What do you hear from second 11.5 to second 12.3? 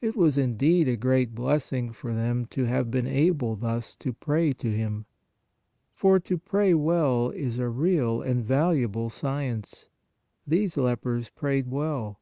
well.